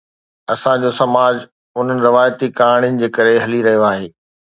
اسان 0.53 0.77
جو 0.83 0.91
سماج 1.01 1.35
انهن 1.81 1.97
روايتي 2.07 2.47
ڪهاڻين 2.61 2.97
جي 3.03 3.07
ڪري 3.19 3.37
هلي 3.45 3.61
رهيو 3.69 3.85
آهي 3.91 4.09